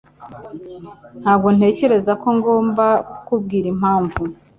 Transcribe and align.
Ntabwo 1.21 1.47
ntekereza 1.55 2.11
ko 2.21 2.27
ngomba 2.37 2.85
kukubwira 3.09 3.67
impamvu. 3.73 4.21